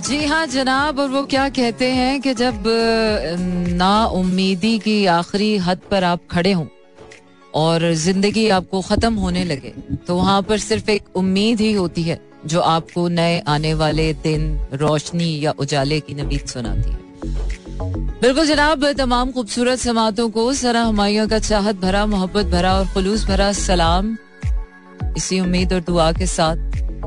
[0.00, 2.62] जी हाँ जनाब, और वो क्या कहते हैं कि जब
[3.76, 6.66] ना उम्मीदी की आखिरी हद पर आप खड़े हों
[7.54, 9.72] और ज़िंदगी आपको खत्म होने लगे
[10.06, 14.58] तो वहाँ पर सिर्फ़ एक उम्मीद ही होती है, जो आपको नए आने वाले दिन,
[14.74, 16.98] रोशनी या उजाले की नबीद सुनाती है।
[18.20, 23.26] बिल्कुल जनाब, तमाम खूबसूरत समातों को सरा हमायों का चाहत भरा, मोहब्बत भरा और खलूस
[23.26, 24.16] भरा सलाम।
[25.16, 26.56] इसी उम्मीद और दुआ के साथ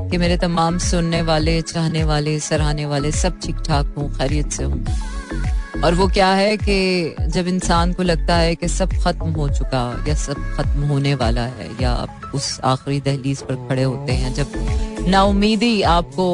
[0.00, 4.64] कि मेरे तमाम सुनने वाले, चाहने वाले, सराहने वाले सब ठीक ठाक हों, खैरियत से
[4.64, 9.48] हों। और वो क्या है कि जब इंसान को लगता है कि सब खत्म हो
[9.48, 14.12] चुका या सब खत्म होने वाला है या आप उस आखिरी दहलीज पर खड़े होते
[14.12, 16.28] हैं, जब नाउमीदी आपको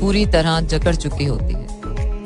[0.00, 1.66] पूरी तरह जकड़ चुकी होती है,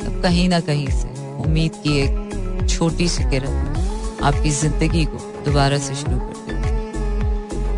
[0.01, 1.09] तब कहीं ना कहीं से
[1.45, 6.36] उम्मीद की एक छोटी सी किरण आपकी ज़िंदगी को दोबारा से शुरू कर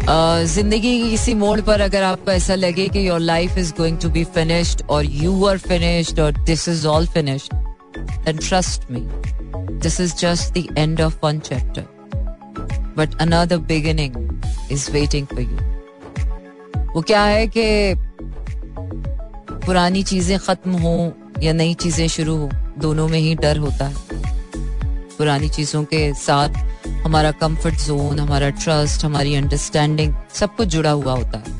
[0.08, 4.08] ज़िंदगी की किसी मोड़ पर अगर आपको ऐसा लगे कि your life is going to
[4.10, 9.00] be finished और यू आर फिनिश्ड और this is all finished then trust me
[9.82, 11.82] this is just the end of one chapter
[12.96, 14.16] but another beginning
[14.72, 17.94] is waiting for you वो क्या है कि
[19.66, 23.94] पुरानी चीज़ें खत्म हो या नई चीज़ें शुरू हो, दोनों में ही डर होता है।
[25.18, 26.67] पुरानी चीज़ों के साथ
[27.04, 31.56] हमारा कंफर्ट जोन हमारा ट्रस्ट हमारी अंडरस्टैंडिंग सब कुछ जुड़ा हुआ होता है।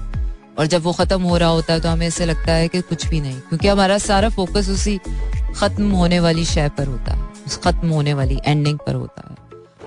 [0.58, 3.06] और जब वो खत्म हो रहा होता है तो हमें ऐसे लगता है कि कुछ
[3.06, 4.98] भी नहीं, क्योंकि हमारा सारा फोकस उसी
[5.56, 9.36] खत्म होने वाली शय पर होता है, उस खत्म होने वाली एंडिंग पर होता है।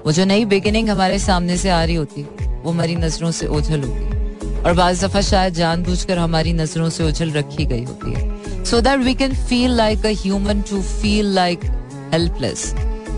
[0.05, 3.83] वो जो नई बिगिनिंग हमारे सामने से आ रही होती, वो हमारी नज़रों से ओझल
[3.83, 8.81] होती और बाज दफ़ा शायद जानबूझकर हमारी नज़रों से उछल रखी गई होती है। So
[8.81, 11.65] that we can feel like a human to feel like
[12.13, 12.73] helpless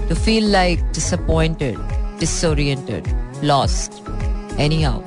[0.10, 1.78] to feel like disappointed
[2.24, 3.08] disoriented,
[3.44, 3.92] lost,
[4.58, 5.00] anyhow.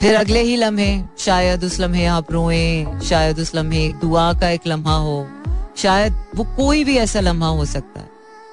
[0.00, 4.66] फिर अगले ही लम्हे शायद उस लम्हे आप रोए शायद उस लम्हे दुआ का एक
[4.66, 5.28] लम्हा हो
[5.76, 8.08] शायद वो कोई भी ऐसा लम्हा हो सकता है।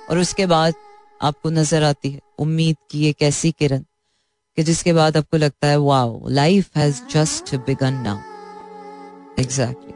[0.10, 0.74] और उसके बाद
[1.22, 3.84] आपको नज़र आती है उम्मीद की एक ऐसी किरण
[4.58, 8.18] कि जिसके बाद आपको लगता है wow life has just begun now
[9.40, 9.94] exactly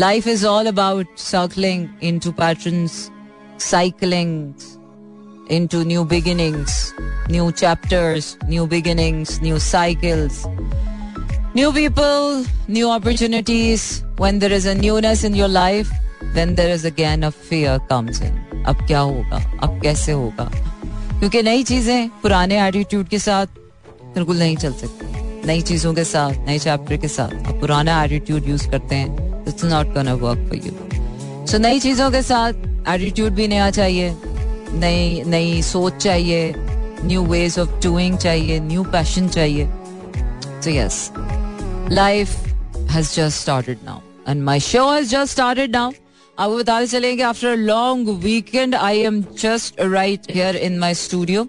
[0.00, 3.10] life is all about circling into patterns
[3.60, 4.52] cycling
[5.50, 6.94] into new beginnings,
[7.28, 10.46] new chapters, new beginnings, new cycles,
[11.54, 14.04] new people, new opportunities.
[14.16, 15.90] When there is a newness in your life,
[16.34, 18.36] then there is again a fear comes in.
[18.66, 20.50] अब क्या होगा अब कैसे होगा
[21.20, 23.46] क्योंकि नई चीज़ें पुराने एटीट्यूड के साथ
[24.14, 28.48] बिल्कुल नहीं चल सकती नई चीज़ों के साथ नए चैप्टर के साथ आप पुराना एटीट्यूड
[28.48, 33.32] यूज़ करते हैं it's not gonna work for you so नई चीज़ों के साथ एटीट्यूड
[33.34, 34.14] भी नया चाहिए
[34.74, 39.66] नई नई सोच चाहिए न्यू वेज ऑफ़ डूइंग चाहिए न्यू पैशन चाहिए।
[40.64, 41.10] तो yes
[41.92, 42.28] life
[42.90, 45.92] has just started now and my show has just started now
[46.38, 51.46] आपको बताते चलेंगे after long weekend I am just right here in my studio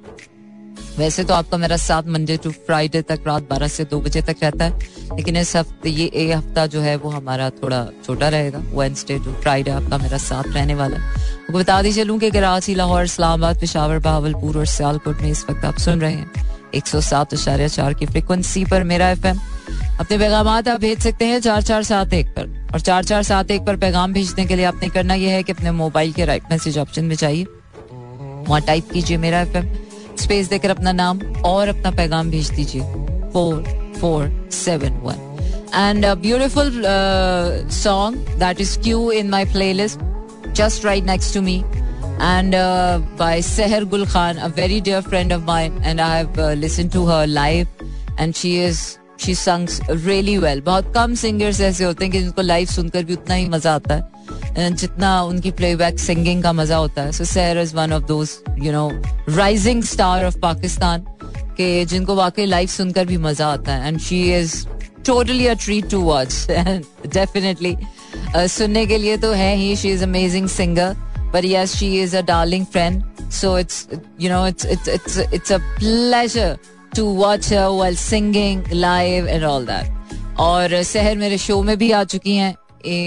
[0.98, 4.38] वैसे तो आपका मेरा साथ मंडे टू फ्राइडे तक रात बारह से दो बजे तक
[4.44, 4.80] रहता है,
[5.18, 9.34] लेकिन इस हफ़्ते, ये एक हफ़्ता जो है वो हमारा थोड़ा छोटा रहेगा। वेंसडे टू
[9.34, 14.00] फ्राइडे आपका मेरा साथ रहने वाला है। बता दी चलूँ कि कराची, लाहौर, इस्लामाबाद, पिशावर,
[14.00, 17.94] बहावलपुर और सियालकोट में इस वक्त आप सुन रहे हैं। एक सौ सात इशारे चार
[17.94, 19.40] की फ्रिक्वेंसी पर मेरा एफ़ एम
[20.00, 23.52] अपने पैगाम आप भेज सकते हैं चार चार सात एक पर। और चार चार सात
[23.52, 26.44] एक पर पैगाम भेजने के लिए आपने करना यह है कि अपने मोबाइल के राइट
[26.52, 27.46] मैसेज ऑप्शन में चाहिए
[27.92, 29.66] वहाँ टाइप कीजिए मेरा एफएम
[30.22, 32.82] स्पेस देकर अपना नाम और अपना पैगाम भेज दीजिए।
[33.34, 33.64] Four
[34.00, 35.20] four seven one
[35.76, 36.82] and beautiful
[37.82, 40.00] song that is queued in my playlist
[40.56, 41.64] just right next to me
[43.20, 46.92] by Seher Gul Khan, a very dear friend of mine, and I have uh, listened
[46.96, 47.68] to her live,
[48.18, 48.82] and she is
[49.24, 50.62] she sings really well.
[50.68, 53.96] बहुत कम singers ऐसे होते हैं कि जिनको live सुनकर भी उतना ही मज़ा आता
[53.96, 54.11] है।
[54.58, 58.30] जितना उनकी प्लेबैक सिंगिंग का मज़ा होता है। So Sair is one of those
[58.60, 58.90] you know
[59.30, 61.06] rising star of Pakistan
[61.58, 64.56] के, जिनको वाकई लाइव सुनकर भी मज़ा आता है। And she is
[65.06, 66.48] totally a treat to watch
[67.14, 67.76] definitely
[68.36, 70.96] सुनने के लिए तो है ही she is amazing singer
[71.34, 73.88] but yes, she is a darling friend so, it's,
[74.18, 76.58] you know, it's it's it's it's a pleasure
[76.94, 79.68] to watch her while singing live and all
[80.40, 82.56] और शहर मेरे show में भी आ चुकी हैं।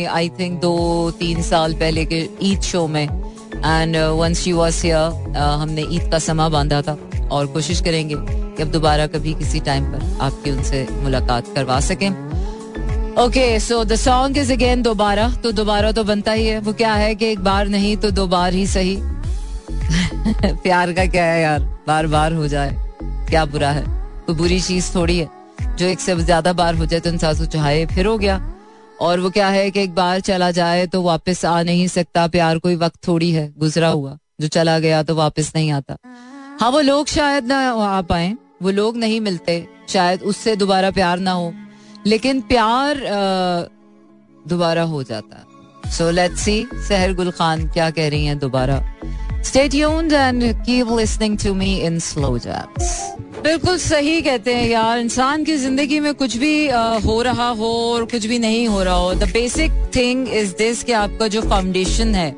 [0.06, 3.04] आई थिंक दो, तीन साल पहले के ईद शो में।
[3.56, 6.96] And once she was here हमने ईद का समा बांधा था।
[7.32, 12.10] और कोशिश करेंगे कि अब दोबारा कभी किसी टाइम पर आपकी उनसे मुलाकात करवा सकें।
[13.18, 16.94] Okay so the song is again दोबारा। तो दोबारा तो बनता ही है। वो क्या
[16.94, 18.96] है कि एक बार नहीं तो दो बार ही सही।
[20.44, 21.60] प्यार का क्या है यार?
[21.86, 23.84] बार बार हो जाए। क्या बुरा है?
[24.26, 25.28] कोई बुरी चीज़ थोड़ी है।
[25.78, 28.53] जो एक से ज़्यादा बार हो जाए तो इंसान सोचा फिर हो गया।
[29.00, 32.58] और वो क्या है कि एक बार चला जाए तो वापस आ नहीं सकता, प्यार
[32.58, 35.96] कोई वक्त थोड़ी है, गुजरा हुआ। जो चला गया तो वापस नहीं आता।
[36.60, 38.32] हाँ वो लोग शायद ना आ पाए,
[38.62, 41.52] वो लोग नहीं मिलते, शायद उससे दोबारा प्यार ना हो।
[42.06, 43.00] लेकिन प्यार
[44.48, 48.80] दोबारा हो जाता। सो लेट्स सी सहर गुल खान क्या कह रही हैं दोबारा।
[49.44, 52.88] Stay tuned and keep listening to me in slow jams.
[53.42, 56.54] बिल्कुल सही कहते हैं यार, इंसान की ज़िंदगी में कुछ भी
[57.04, 60.82] हो रहा हो और कुछ भी नहीं हो रहा हो the basic thing is this
[60.84, 62.30] कि आपका जो फाउंडेशन है,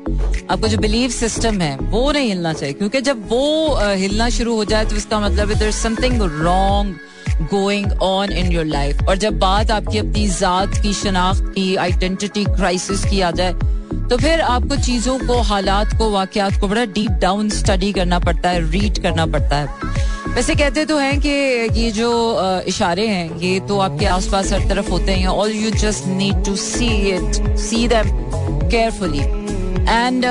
[0.49, 4.65] आपका जो बिलीव सिस्टम है, वो नहीं हिलना चाहिए क्योंकि जब वो हिलना शुरू हो
[4.65, 9.71] जाए तो इसका मतलब है something wrong going on in your life और जब बात
[9.71, 13.53] आपकी अपनी जात की, शनाख्त की आइडेंटिटी क्राइसिस की आ जाए
[14.09, 18.49] तो फिर आपको चीज़ों को, हालात को, वाकयात को बड़ा डीप डाउन स्टडी करना पड़ता
[18.49, 19.67] है रीड करना पड़ता है।
[20.35, 21.29] वैसे कहते तो हैं कि
[21.79, 22.09] ये जो
[22.67, 26.55] इशारे हैं, ये तो आपके आसपास हर तरफ़ होते हैं all you just need to
[26.55, 28.09] see it see them
[28.69, 29.19] carefully
[29.89, 30.25] and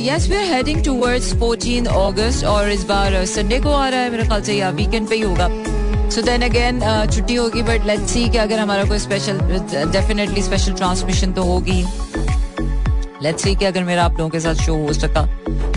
[0.00, 4.10] yes we are heading towards 14 अगस्त और इस बार संडे को आ रहा है,
[4.10, 5.48] मेरे ख्याल से, या वीकेंड पे ही होगा।
[6.10, 6.80] सो देन अगेन
[7.10, 9.38] छुट्टी होगी बट लेट्स सी कि अगर हमारा कोई स्पेशल
[9.92, 11.84] डेफिनेटली स्पेशल ट्रांसमिशन तो होगी।
[13.22, 15.26] लेट्स सी कि अगर मेरा आप लोगों के साथ शो हो सका।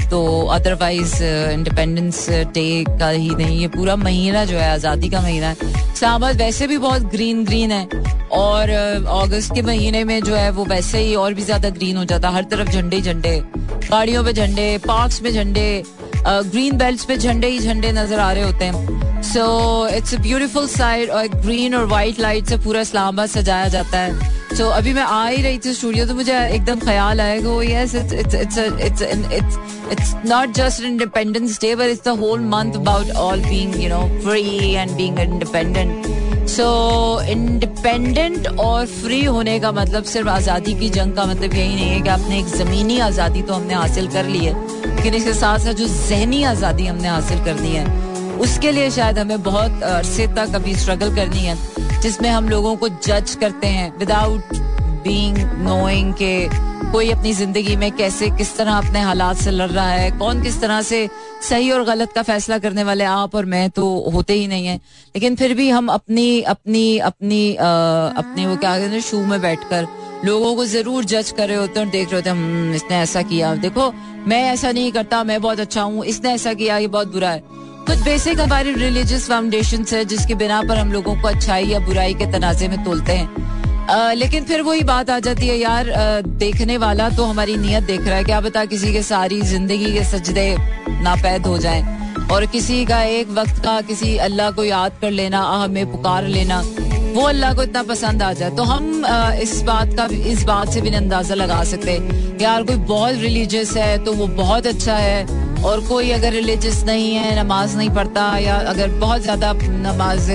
[0.09, 0.21] तो
[0.53, 5.55] अदरवाइज़ इंडिपेंडेंस डे का ही नहीं ये पूरा महीना जो है आज़ादी का महीना है।
[5.93, 10.49] इस्लामाबाद वैसे भी बहुत ग्रीन ग्रीन है। और अगस्त uh, के महीने में जो है
[10.51, 13.37] वो वैसे ही और भी ज़्यादा ग्रीन हो जाता। है हर तरफ़ झंडे झंडे।
[13.89, 15.83] गाड़ियों पे झंडे पार्क्स में झंडे
[16.27, 19.45] ग्रीन बेल्ट पे झंडे ही झंडे नज़र आ रहे होते हैं। So
[19.87, 24.33] it's a beautiful sight और ग्रीन और वाइट लाइट से पूरा इस्लामाबाद सजाया जाता है।
[24.57, 27.73] तो so, अभी मैं आ ही रही थी स्टूडियो तो मुझे एकदम ख्याल आया कि
[27.73, 27.95] yes
[29.91, 33.99] it's not just independence day but it's the whole month about all being you know
[34.23, 36.67] free and being independent so
[37.29, 42.01] independent और फ्री होने का मतलब सिर्फ़ आज़ादी की जंग का मतलब यही नहीं है
[42.01, 44.53] कि आपने एक ज़मीनी आज़ादी तो हमने हासिल कर ली है
[44.95, 47.85] लेकिन इसके साथ साथ जो जहनी आज़ादी हमने हासिल करनी है
[48.39, 51.57] उसके लिए शायद हमें बहुत अरसे तक अभी स्ट्रगल करनी है।
[52.05, 54.53] जिसमें हम लोगों को जज करते हैं विदाउट
[55.03, 56.35] बीइंग नोइंग के
[56.91, 60.59] कोई अपनी ज़िंदगी में कैसे किस तरह अपने हालात से लड़ रहा है कौन किस
[60.61, 60.99] तरह से
[61.49, 64.75] सही और गलत का फैसला करने वाले आप और मैं तो होते ही नहीं है।
[65.15, 67.67] लेकिन फिर भी हम अपनी अपनी अपनी आ,
[68.07, 69.87] अपने वो क्या कहते हैं शू में बैठकर
[70.25, 72.97] लोगों को ज़रूर जज कर रहे होते हैं और देख रहे होते हैं हम्म, इसने
[72.97, 73.91] ऐसा किया। देखो
[74.27, 77.43] मैं ऐसा नहीं करता मैं बहुत अच्छा हूँ इसने ऐसा किया ये बहुत बुरा है।
[77.87, 82.13] कुछ बेसिक हमारी रिलीजियस फाउंडेशन है जिसके बिना पर हम लोगों को अच्छाई या बुराई
[82.13, 86.21] के तनाजे में तोलते हैं। आ, लेकिन फिर वही बात आ जाती है यार आ,
[86.21, 90.03] देखने वाला तो हमारी नीयत देख रहा है क्या बता किसी के सारी ज़िंदगी के
[90.05, 90.55] सजदे
[91.03, 91.83] नापैद हो जाएँ।
[92.31, 96.61] और किसी का एक वक्त का किसी अल्लाह को याद कर लेना हमें पुकार लेना
[97.15, 100.73] वो अल्लाह को इतना पसंद आ जाए। तो हम आ, इस बात का इस बात
[100.73, 102.01] से भी अंदाज़ा लगा सकते
[102.41, 107.13] यार कोई बहुत रिलीजियस है तो वो बहुत अच्छा है। और कोई अगर रिलीजियस नहीं
[107.13, 110.31] है, नमाज़ नहीं पढ़ता, या अगर बहुत ज़्यादा नमाज़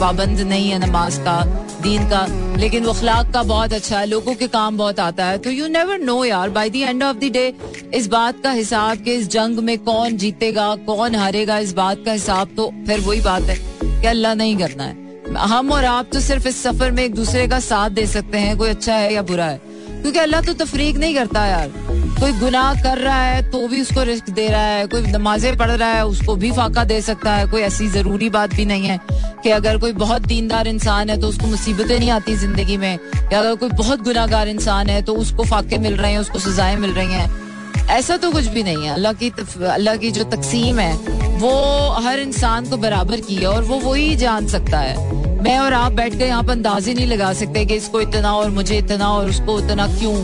[0.00, 1.42] पाबंद नहीं है नमाज़ का,
[1.82, 2.26] दीन का,
[2.56, 5.66] लेकिन वो अखलाक का बहुत अच्छा है, लोगों के काम बहुत आता है तो यू
[5.68, 7.52] नेवर नो यार by the end of the day
[7.94, 12.12] इस बात का हिसाब के इस जंग में कौन जीतेगा, कौन हारेगा इस बात का
[12.12, 15.04] हिसाब तो फिर वही बात है कि अल्लाह नहीं करना है।
[15.46, 18.56] हम और आप तो सिर्फ़ इस सफ़र में एक दूसरे का साथ दे सकते हैं,
[18.58, 19.60] कोई अच्छा है या बुरा है,
[19.92, 21.70] क्योंकि अल्लाह तो तफरीक नहीं करता यार।
[22.18, 25.70] कोई गुनाह कर रहा है तो भी उसको रिस्क दे रहा है, कोई नमाजें पढ़
[25.70, 28.98] रहा है उसको भी फाका दे सकता है, कोई ऐसी ज़रूरी बात भी नहीं है
[29.42, 32.98] कि अगर कोई बहुत दीनदार इंसान है तो उसको मुसीबतें नहीं आती ज़िंदगी में,
[33.32, 36.76] या अगर कोई बहुत गुनागार इंसान है तो उसको फाके मिल रहे हैं, उसको सजाएँ
[36.76, 37.30] मिल रही हैं।
[37.90, 39.30] ऐसा तो कुछ भी नहीं है। अल्लाह की
[39.64, 40.92] अल्लाह की जो तकसीम है,
[41.38, 41.52] वो
[42.02, 45.92] हर इंसान को बराबर की है और वो वही जान सकता है। मैं और आप
[45.92, 49.28] बैठ कर यहाँ पर अंदाजे नहीं लगा सकते कि इसको इतना और मुझे इतना और
[49.30, 50.14] उसको इतना क्यों।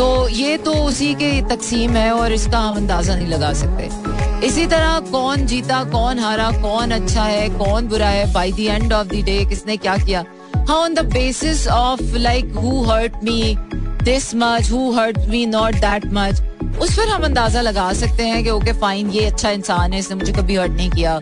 [0.00, 4.64] तो ये तो उसी के तकसीम है और इसका हम अंदाज़ा नहीं लगा सकते। इसी
[4.66, 9.06] तरह कौन जीता, कौन हारा, कौन अच्छा है, कौन बुरा है by the end of
[9.06, 10.24] the day किसने क्या किया?
[10.68, 13.56] हाँ on the basis of like who hurt me
[14.04, 16.42] this much who hurt me not that much
[16.78, 20.16] उस पर हम अंदाज़ा लगा सकते हैं कि, ओके फाइन ये अच्छा इंसान है, इसने
[20.16, 21.18] मुझे कभी हर्ट नहीं किया।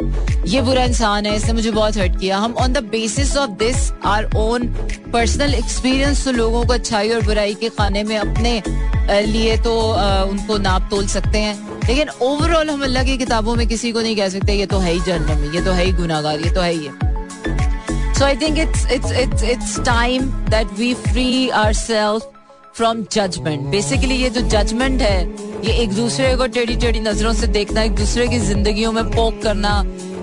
[0.46, 3.90] ये बुरा इंसान है, इसने मुझे बहुत हर्ट किया। हम on the basis of this
[4.06, 4.66] our own
[5.12, 8.62] personal experience तो लोगों को अच्छाई और बुराई के खाने में अपने
[9.26, 9.74] लिए तो
[10.30, 11.56] उनको नाप तोल सकते हैं।
[11.88, 14.92] लेकिन ओवरऑल हम अल्लाह की किताबों में किसी को नहीं कह सकते, ये तो है
[14.92, 16.90] ही जन्म ये तो है ही गुनागार ये तो है ही
[18.18, 22.37] so I think it's it's it's it's time that we free our self
[22.78, 25.22] from judgement basically ये जो जजमेंट है,
[25.64, 29.40] ये एक दूसरे को टेढ़ी टेढ़ी नज़रों से देखना, एक दूसरे की जिंदगियों में पोक
[29.42, 29.72] करना,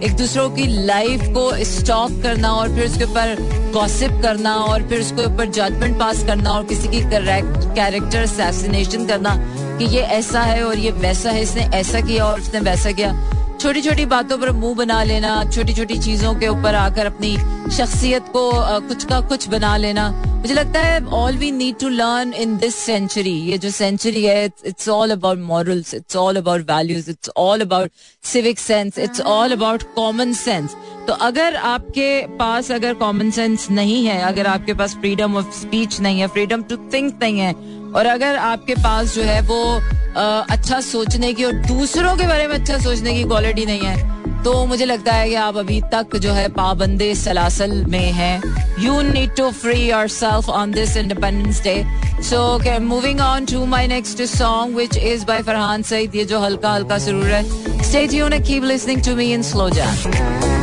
[0.03, 3.35] एक दूसरों की लाइफ को स्टॉक करना और फिर उसके ऊपर
[3.73, 9.05] गॉसिप करना और फिर उसके ऊपर जजमेंट पास करना और किसी की करेक्ट कैरेक्टर असैसिनेशन
[9.05, 9.35] करना
[9.77, 13.11] कि ये ऐसा है और ये वैसा है, इसने ऐसा किया और उसने वैसा किया।
[13.59, 17.35] छोटी छोटी बातों पर मुँह बना लेना छोटी छोटी चीज़ों के ऊपर आकर अपनी
[17.75, 18.49] शख्सियत को
[18.87, 20.07] कुछ का कुछ बना लेना।
[20.45, 24.43] मुझे लगता है all we need to learn in this century ये जो सेंचुरी है
[24.45, 27.91] it's all about morals it's all about values it's all about
[28.23, 30.75] civic sense it's all about common sense
[31.07, 35.99] तो अगर आपके पास अगर कॉमन सेंस नहीं है अगर आपके पास फ्रीडम ऑफ़ स्पीच
[35.99, 37.53] नहीं है फ्रीडम टू थिंक नहीं है
[37.91, 42.47] और अगर आपके पास जो है वो आ, अच्छा सोचने की और दूसरों के बारे
[42.47, 46.15] में अच्छा सोचने की क्वालिटी नहीं है तो मुझे लगता है कि आप अभी तक
[46.15, 48.41] जो है पाबंदे सलासल में हैं।
[48.79, 51.75] You need to free yourself on this independence day
[52.23, 56.73] so moving on to my next song which is by Farhan Saeed ये जो हल्का
[56.73, 57.43] हल्का ज़रूर है।
[57.83, 60.54] स्टेट यू ने keep listening to me in slow jazz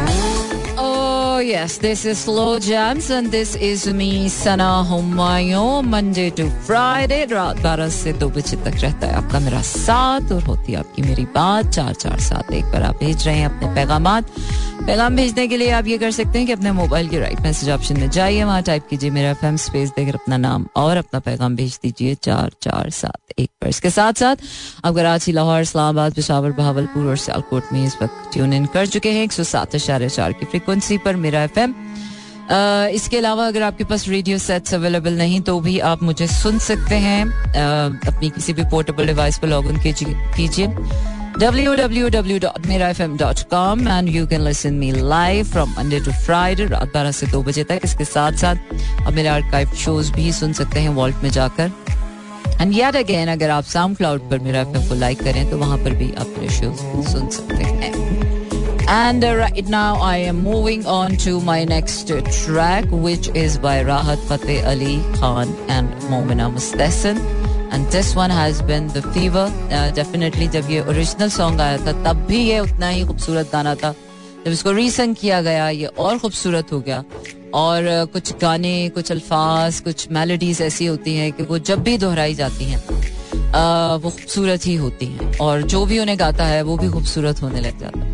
[1.42, 7.60] yes, this is Slow Jams and this is me, Sana Humayun, Monday to Friday, रात
[7.60, 11.24] बारह से दो बजे तक रहता है आपका मेरा साथ। और होती है आपकी मेरी
[11.24, 14.08] बात। चार चार सात एक बार आप भेज रहे हैं अपने पैगाम
[14.86, 17.68] पैगाम भेजने के लिए आप ये कर सकते हैं कि अपने मोबाइल के राइट मैसेज
[17.70, 21.56] ऑप्शन में जाइए, वहाँ टाइप कीजिए मेरा एफएम स्पेस देकर अपना नाम और अपना पैगाम
[21.56, 24.36] भेज दीजिए चार चार सात एक पर। इसके साथ साथ
[24.84, 29.12] आप कराची, लाहौर, इस्लामाबाद, पिशावर बहावलपुर और सियालकोट में इस वक्त ट्यून इन कर चुके
[29.12, 31.74] हैं। एक सौ सात अशारे चार की फ्रिक्वेंसी पर मेरा एफएम
[32.94, 36.94] इसके अलावा अगर आपके पास रेडियो सेट्स अवेलेबल नहीं तो भी आप मुझे सुन सकते
[36.96, 37.24] हैं।
[38.06, 40.66] अपनी किसी भी पोर्टेबल डिवाइस पर लॉग इन कीजिए।
[41.41, 47.41] www.mirafm.com and you can listen me live from Monday to Friday रात बारह से दो
[47.43, 48.55] बजे तक इसके साथ साथ
[49.07, 51.71] आप मेरे आर्काइव शोज भी सुन सकते हैं वॉल्ट में जाकर
[52.61, 55.77] एंड याद अगेन अगर आप साउंड क्लाउड पर मेरा एफएम को लाइक करें तो वहां
[55.83, 56.77] पर भी आप मेरे शोज
[57.11, 58.07] सुन सकते हैं
[58.89, 63.57] And uh, right now, I am moving on to my next uh, track, which is
[63.57, 67.19] by Rahat Fateh Ali Khan and Momina Mustahsin.
[67.72, 72.24] And this one has been the fever definitely जब ये original song आया था तब
[72.28, 73.94] भी ये उतना ही खूबसूरत गाना था।
[74.44, 77.04] जब इसको रीसंग किया गया ये और खूबसूरत हो गया।
[77.54, 81.96] और uh, कुछ गाने कुछ अल्फाज कुछ मेलोडीज ऐसी होती हैं कि वो जब भी
[81.98, 86.62] दोहराई जाती हैं uh, वो खूबसूरत ही होती हैं। और जो भी उन्हें गाता है
[86.62, 88.11] वो भी खूबसूरत होने लग जाता है।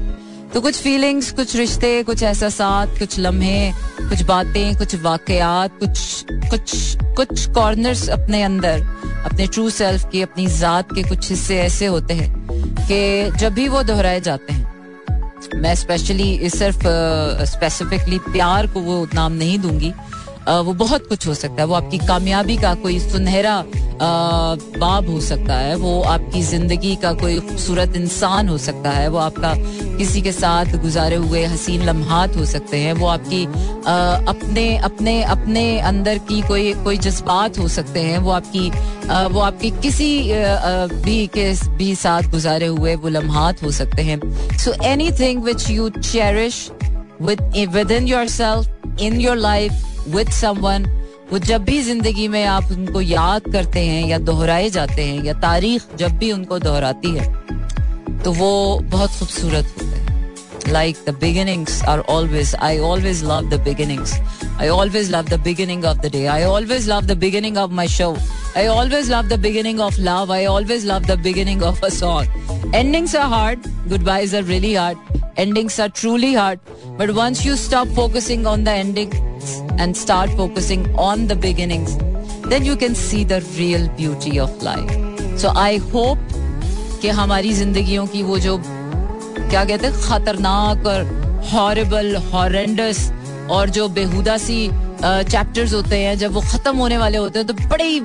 [0.55, 6.97] तो कुछ फीलिंग्स कुछ रिश्ते, कुछ एहसास कुछ लम्हे, कुछ बातें, कुछ वाकयात, कुछ कुछ
[7.03, 8.81] कुछ कॉर्नर्स अपने अंदर,
[9.25, 12.49] अपने ट्रू सेल्फ के, अपनी जात के कुछ हिस्से ऐसे होते हैं
[12.81, 14.67] कि जब भी वो दोहराए जाते हैं।
[15.55, 16.83] मैं स्पेशली सिर्फ़
[17.45, 19.93] स्पेसिफिकली प्यार को वो नाम नहीं दूँगी
[20.49, 23.63] वो बहुत कुछ हो सकता है। वो आपकी कामयाबी का कोई सुनहरा
[24.01, 29.19] बाब हो सकता है। वो आपकी ज़िंदगी का कोई खूबसूरत इंसान हो सकता है। वो
[29.19, 29.55] आपका
[29.99, 33.95] किसी के साथ गुजारे हुए हसीन लम्हात हो सकते हैं। वो आपकी आ,
[34.29, 38.71] अपने अपने अपने अंदर की कोई कोई जज्बात हो सकते हैं। वो आपकी
[39.11, 44.03] आ, वो आपकी किसी आ, भी के भी साथ गुजारे हुए वो लम्हात हो सकते
[44.03, 44.21] हैं।
[44.59, 44.73] So
[45.21, 46.71] anything which you cherish
[47.91, 49.73] within yourself in your life
[50.15, 50.85] with someone
[51.33, 55.33] वो जब भी ज़िंदगी में आप उनको याद करते हैं या दोहराए जाते हैं या
[55.41, 57.27] तारीख जब भी उनको दोहराती है
[58.23, 63.61] तो वो बहुत खूबसूरत होते हैं। Like the beginnings are always I always love the
[63.65, 64.15] beginnings
[64.61, 67.89] I always love the beginning of the day I always love the beginning of my
[67.89, 68.17] show
[68.57, 72.75] I always love the beginning of love I always love the beginning of a song
[72.75, 73.69] endings are hard
[74.05, 76.59] goodbyes are really hard endings are truly hard.
[77.01, 79.28] But once you stop focusing on the endings
[79.79, 81.97] and start focusing on the beginnings,
[82.53, 84.93] then you can see the real beauty of life.
[85.43, 86.37] So, i hope
[87.03, 91.01] कि हमारी जिंदगियों की वो जो, क्या कहते हैं, खतरनाक और
[91.53, 93.11] हॉरेबल हॉरेंडस
[93.51, 94.69] और जो बेहुदा सी
[95.03, 97.99] चैप्टर्स होते हैं, जब वो खत्म होने वाले होते हैं तो बड़े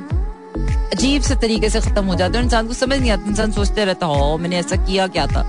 [0.93, 3.85] अजीब से तरीके से खत्म हो जाते हैं। इंसान को समझ नहीं आता, इंसान सोचते
[3.85, 5.43] रहता हो मैंने ऐसा किया क्या था?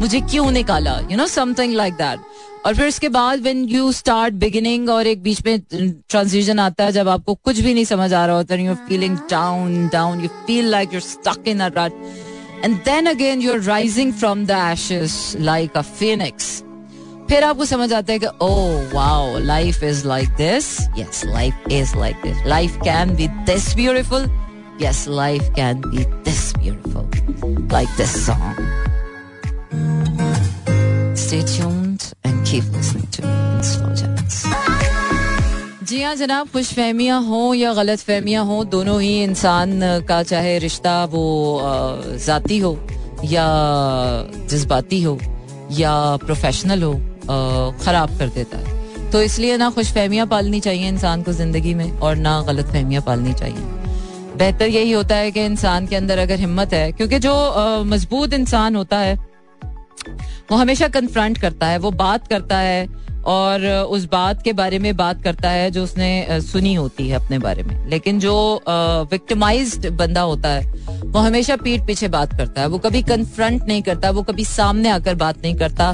[0.00, 0.98] मुझे क्यों निकाला?
[1.10, 2.20] You know something like that
[2.66, 6.92] और फिर उसके बाद व्हेन यू स्टार्ट बिगिनिंग और एक बीच में ट्रांजिशन आता है
[6.92, 10.70] जब आपको कुछ भी नहीं समझ आ रहा होता you feeling down down you feel
[10.70, 15.16] like you're stuck in a rut and then again you are rising from the ashes
[15.40, 16.62] like a phoenix
[17.30, 18.54] फिर आपको समझ आता है कि ओ
[18.94, 24.30] wow life is like this yes life is like this life can be this beautiful
[24.82, 28.90] yes life can be this beautiful like this song
[31.14, 32.02] Stay tuned
[32.52, 34.44] keep listening to me in slow jazz.
[35.88, 40.58] जी हाँ जनाब खुश फहमियाँ हों या गलत फहमियाँ हों, दोनों ही इंसान का चाहे
[40.58, 41.24] रिश्ता वो
[42.26, 42.72] ज़ाती हो
[43.24, 43.46] या
[44.50, 45.18] जज्बाती हो
[45.78, 45.94] या
[46.26, 46.92] प्रोफेशनल हो
[47.84, 51.90] ख़राब कर देता है तो इसलिए ना खुश फहमियाँ पालनी चाहिए इंसान को ज़िंदगी में
[51.98, 56.38] और ना गलत फहमियाँ पालनी चाहिए बेहतर यही होता है कि इंसान के अंदर अगर
[56.40, 57.34] हिम्मत है, क्योंकि जो
[57.84, 59.18] मज़बूत इंसान होता है
[60.50, 62.86] वो हमेशा कन्फ्रंट करता है, वो बात करता है
[63.26, 67.38] और उस बात के बारे में बात करता है जो उसने सुनी होती है अपने
[67.38, 68.34] बारे में। लेकिन जो
[69.10, 70.72] विक्टिमाइज्ड बंदा होता है,
[71.04, 74.88] वो हमेशा पीठ पीछे बात करता है। वो कभी कन्फ्रंट नहीं करता, वो कभी सामने
[74.88, 75.90] आकर बात नहीं करता।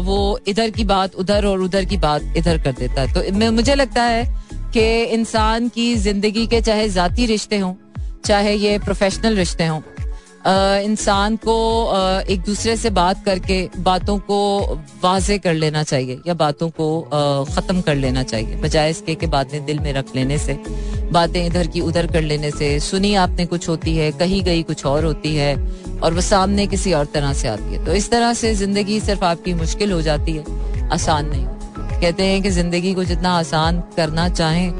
[0.00, 3.74] वो इधर की बात उधर और उधर की बात इधर कर देता है। तो मुझे
[3.74, 4.24] लगता है
[4.72, 7.74] कि इंसान की ज़िंदगी के चाहे जाती रिश्ते हों,
[8.24, 9.80] चाहे ये प्रोफेशनल रिश्ते हों
[10.46, 11.54] इंसान को
[12.30, 14.38] एक दूसरे से बात करके बातों को
[15.02, 16.86] वाजे कर लेना चाहिए या बातों को
[17.50, 20.58] ख़त्म कर लेना चाहिए। बजाय इसके के बातें दिल में रख लेने से,
[21.12, 24.86] बातें इधर की उधर कर लेने से। सुनी आपने कुछ होती है, कही गई कुछ
[24.86, 25.54] और होती है
[25.98, 29.24] और वो सामने किसी और तरह से आती है। तो इस तरह से ज़िंदगी सिर्फ़
[29.24, 30.44] आपकी मुश्किल हो जाती है,
[30.90, 31.46] आसान नहीं
[32.00, 34.70] कहते हैं कि ज़िंदगी को जितना आसान करना चाहें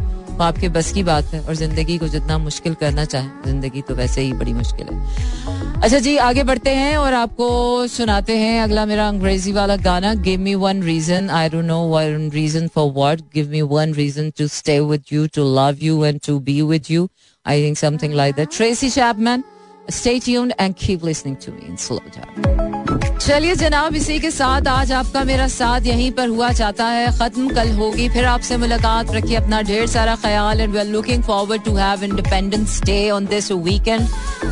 [0.43, 4.21] आपके बस की बात है और ज़िंदगी को जितना मुश्किल करना चाहे, ज़िंदगी तो वैसे
[4.21, 9.09] ही बड़ी मुश्किल है। अच्छा जी, आगे बढ़ते हैं और आपको सुनाते हैं अगला मेरा
[9.09, 13.50] अंग्रेज़ी वाला गाना give me one reason I don't know one reason for what give
[13.50, 17.09] me one reason to stay with you to love you and to be with you
[17.47, 19.45] I think something like that Tracy Chapman
[19.90, 24.93] stay tuned and keep listening to me in slow चलिए जनाब इसी के साथ आज
[24.93, 29.37] आपका मेरा साथ यहीं पर हुआ चाहता है खत्म कल होगी फिर आपसे मुलाकात रखिए
[29.37, 33.50] अपना ढेर सारा ख्याल and we are looking forward to have independence day on this
[33.53, 34.00] weekend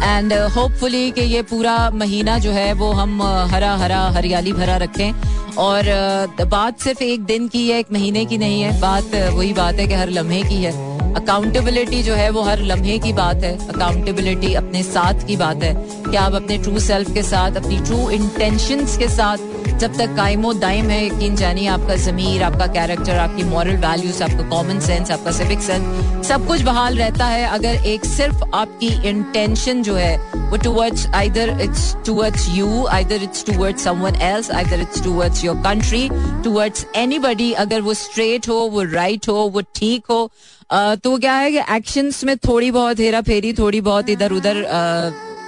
[0.02, 4.76] and hopefully कि ये पूरा महीना जो है वो हम uh, हरा हरा हरियाली भरा
[4.76, 5.12] रखें
[5.58, 5.82] और
[6.38, 9.52] uh, बात सिर्फ़ एक दिन की है एक महीने की नहीं है बात uh, वही
[9.52, 10.72] बात है कि हर लम्हे की है।
[11.14, 15.74] अकाउंटेबिलिटी जो है वो हर लम्हे की बात है अकाउंटेबिलिटी अपने साथ की बात है।
[16.14, 19.38] कि आप अपने ट्रू सेल्फ के साथ, अपनी ट्रू इंटेंशन के साथ
[19.80, 24.48] जब तक कायमो दायम है, यकीन जानिए आपका जमीर, आपका कैरेक्टर आपकी मॉरल वैल्यूज़ आपका
[24.50, 29.82] कॉमन सेंस आपका सिविक सेंस सब कुछ बहाल रहता है। अगर एक सिर्फ़ आपकी इंटेंशन
[29.82, 30.16] जो है,
[30.50, 35.56] वो towards either it's towards you either it's towards someone else either it's towards your
[35.64, 36.08] country
[36.44, 40.30] towards anybody अगर वो स्ट्रेट हो, वो राइट right हो, वो ठीक हो
[40.72, 44.64] तो क्या है कि एक्शंस में थोड़ी बहुत हेरा फेरी, थोड़ी बहुत इधर उधर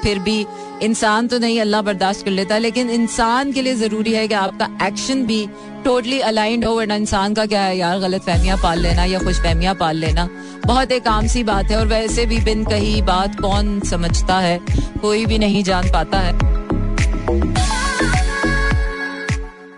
[0.03, 0.45] फिर भी
[0.83, 4.69] इंसान तो नहीं, अल्लाह बर्दाश्त कर लेता, लेकिन इंसान के लिए ज़रूरी है कि आपका
[4.87, 5.47] एक्शन भी
[5.85, 9.41] टोटली अलाइंड हो, वरना इंसान का क्या है, यार गलत फहमियाँ पाल लेना या खुश
[9.43, 10.29] फहमियाँ पाल लेना।
[10.67, 14.59] बहुत एक आम सी बात है, और वैसे भी बिन कही बात कौन समझता है?
[15.01, 16.35] कोई भी नहीं जान पाता है।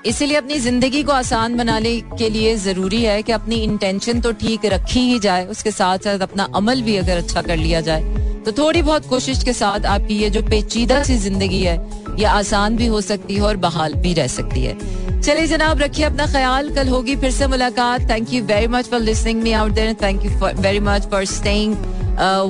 [0.07, 4.64] इसीलिए अपनी ज़िंदगी को आसान बनाने के लिए ज़रूरी है कि अपनी इंटेंशन तो ठीक
[4.64, 8.02] रखी ही जाए, उसके साथ साथ अपना अमल भी अगर अच्छा कर लिया जाए।
[8.49, 11.75] तो थोड़ी बहुत कोशिश के साथ आपकी ये जो पेचीदा सी ज़िंदगी है,
[12.19, 16.05] ये आसान भी हो सकती है और बहाल भी रह सकती है। चलिए जनाब, रखिए
[16.07, 19.73] अपना ख्याल। कल होगी फिर से मुलाकात। Thank you very much for listening me out
[19.73, 20.31] there thank you
[20.63, 21.77] very much for staying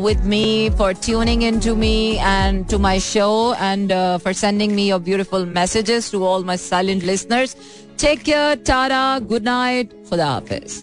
[0.05, 3.93] with me for tuning in to me and to my show and
[4.25, 7.57] for sending me your beautiful messages to all my silent listeners
[8.01, 10.83] take care tara good night खुदा हाफिज